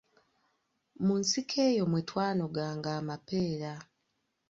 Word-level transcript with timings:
Mu 1.05 1.13
nsiko 1.21 1.57
eyo 1.69 1.83
mwe 1.91 2.01
twanoganga 2.09 2.89
amapeera. 2.99 3.71